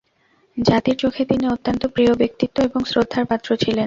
[0.57, 3.79] জাতির চোখে তিনি অত্যন্ত প্রিয় ব্যক্তিত্ব এবং শ্রদ্ধার পাত্র ছিলেন।